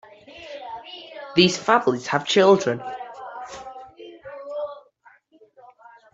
[1.35, 2.81] These families have children.